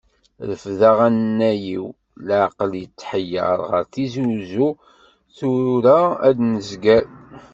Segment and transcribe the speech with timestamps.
[0.47, 1.85] Refdeɣ anay-iw,
[2.27, 4.69] leɛqel yettḥeyyeṛ, ɣer Tizi Wezzu,
[5.37, 7.05] tura ad nezger.